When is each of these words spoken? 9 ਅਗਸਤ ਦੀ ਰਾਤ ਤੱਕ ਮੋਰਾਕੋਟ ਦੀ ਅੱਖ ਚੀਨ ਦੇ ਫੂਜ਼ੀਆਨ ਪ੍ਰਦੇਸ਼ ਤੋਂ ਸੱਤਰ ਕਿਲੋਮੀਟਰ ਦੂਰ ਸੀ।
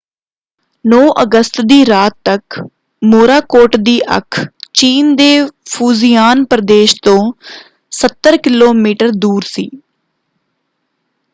9 0.85 0.99
ਅਗਸਤ 1.21 1.59
ਦੀ 1.63 1.85
ਰਾਤ 1.85 2.13
ਤੱਕ 2.25 2.57
ਮੋਰਾਕੋਟ 3.01 3.75
ਦੀ 3.79 3.99
ਅੱਖ 4.17 4.39
ਚੀਨ 4.73 5.15
ਦੇ 5.15 5.27
ਫੂਜ਼ੀਆਨ 5.69 6.43
ਪ੍ਰਦੇਸ਼ 6.45 6.95
ਤੋਂ 7.03 7.17
ਸੱਤਰ 7.91 8.37
ਕਿਲੋਮੀਟਰ 8.39 9.11
ਦੂਰ 9.17 9.43
ਸੀ। 9.47 9.69